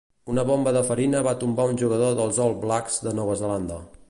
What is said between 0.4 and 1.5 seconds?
bomba de farina va